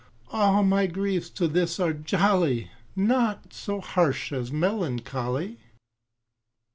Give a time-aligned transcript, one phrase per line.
[0.31, 5.59] All my griefs to this are jolly, Naught so harsh as melancholy.